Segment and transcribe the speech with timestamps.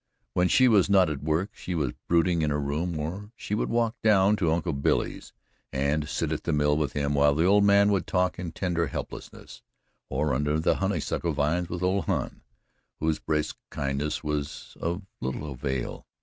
[0.33, 3.69] When she was not at work, she was brooding in her room, or she would
[3.69, 5.31] walk down to Uncle Billy's
[5.71, 8.87] and sit at the mill with him while the old man would talk in tender
[8.87, 9.61] helplessness,
[10.09, 12.41] or under the honeysuckle vines with old Hon,
[12.99, 16.07] whose brusque kindness was of as little avail.